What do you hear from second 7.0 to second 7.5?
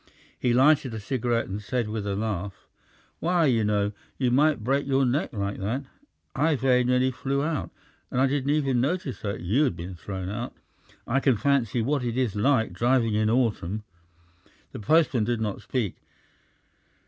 flew